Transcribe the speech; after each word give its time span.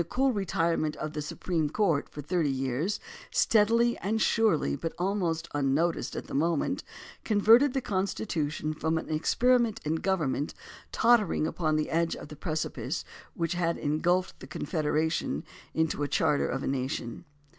CALHOUN 0.03 0.09
cool 0.09 0.31
retirement 0.33 0.95
of 0.95 1.13
the 1.13 1.21
Supreme 1.21 1.69
Court 1.69 2.09
for 2.09 2.23
thirty 2.23 2.49
years, 2.49 2.99
steadily 3.29 3.95
and 3.99 4.19
surely, 4.19 4.75
but 4.75 4.93
almost 4.97 5.47
unnoticed 5.53 6.15
at 6.15 6.25
the 6.25 6.33
mo 6.33 6.55
ment, 6.57 6.83
converted 7.23 7.73
the 7.73 7.81
Constitution 7.81 8.73
from 8.73 8.97
an 8.97 9.05
experi 9.09 9.59
ment 9.61 9.79
in 9.85 9.97
government, 9.97 10.55
tottering 10.91 11.45
upon 11.45 11.75
the 11.75 11.91
edge 11.91 12.15
of 12.15 12.29
the 12.29 12.35
precipice 12.35 13.05
which 13.35 13.53
had 13.53 13.77
engulfed 13.77 14.39
the 14.39 14.47
Confederation, 14.47 15.43
into 15.75 15.97
the 15.97 16.07
charter 16.07 16.47
of 16.47 16.63
a 16.63 16.67
nation. 16.67 17.25